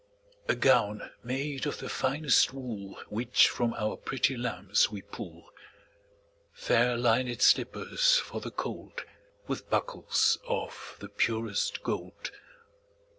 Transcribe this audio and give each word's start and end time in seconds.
A 0.47 0.55
gown 0.55 1.11
made 1.23 1.67
of 1.67 1.77
the 1.77 1.87
finest 1.87 2.53
wool 2.53 2.99
Which 3.09 3.47
from 3.49 3.75
our 3.75 3.95
pretty 3.97 4.35
lambs 4.35 4.89
we 4.89 5.03
pull; 5.03 5.51
Fair 6.53 6.97
linèd 6.97 7.39
slippers 7.43 8.17
for 8.17 8.41
the 8.41 8.49
cold, 8.49 8.95
15 9.01 9.11
With 9.45 9.69
buckles 9.69 10.39
of 10.47 10.97
the 11.01 11.07
purest 11.07 11.83
gold. 11.83 12.31